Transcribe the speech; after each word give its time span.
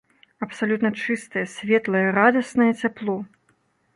Абсалютна 0.45 0.89
чыстае, 1.01 1.43
светлае, 1.55 2.03
радаснае 2.17 2.69
цяпло. 2.81 3.19